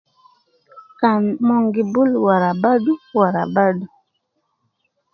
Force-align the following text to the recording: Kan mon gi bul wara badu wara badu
Kan 0.99 1.21
mon 1.47 1.63
gi 1.73 1.83
bul 1.93 2.11
wara 2.25 2.51
badu 2.61 2.93
wara 3.17 3.43
badu 3.55 3.85